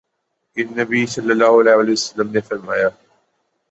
کہ 0.57 0.63
نبی 0.77 1.05
صلی 1.07 1.31
اللہ 1.31 1.59
علیہ 1.61 1.91
وسلم 1.91 2.31
نے 2.31 2.41
فرمایا 2.41 2.87